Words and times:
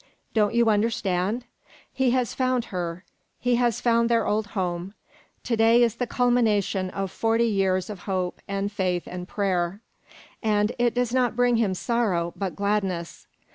Don't 0.33 0.55
you 0.55 0.67
understand? 0.67 1.45
He 1.93 2.09
has 2.09 2.33
found 2.33 2.65
her. 2.73 3.03
He 3.39 3.57
has 3.57 3.79
found 3.79 4.09
their 4.09 4.25
old 4.25 4.47
home. 4.57 4.95
To 5.43 5.55
day 5.55 5.83
is 5.83 5.93
the 5.97 6.07
culmination 6.07 6.89
of 6.89 7.11
forty 7.11 7.45
years 7.45 7.87
of 7.87 7.99
hope, 8.09 8.41
and 8.47 8.71
faith, 8.71 9.03
and 9.05 9.27
prayer. 9.27 9.79
And 10.41 10.71
it 10.79 10.95
does 10.95 11.13
not 11.13 11.35
bring 11.35 11.57
him 11.57 11.75
sorrow, 11.75 12.33
but 12.35 12.55
gladness. 12.55 13.27